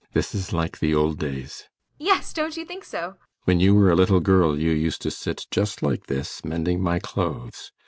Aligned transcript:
]This 0.15 0.33
is 0.33 0.51
like 0.51 0.79
the 0.79 0.95
old 0.95 1.19
days. 1.19 1.57
ASTA. 1.99 2.03
Yes, 2.03 2.33
don't 2.33 2.57
you 2.57 2.65
think 2.65 2.85
so? 2.85 3.01
ALLMERS. 3.01 3.17
When 3.43 3.59
you 3.59 3.75
were 3.75 3.91
a 3.91 3.95
little 3.95 4.19
girl 4.19 4.57
you 4.59 4.71
used 4.71 5.03
to 5.03 5.11
sit 5.11 5.45
just 5.51 5.83
like 5.83 6.07
this, 6.07 6.43
mending 6.43 6.81
my 6.81 6.97
clothes. 6.97 7.71